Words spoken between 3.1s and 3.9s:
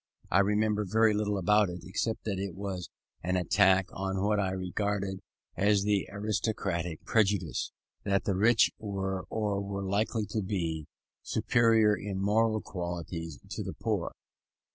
an attack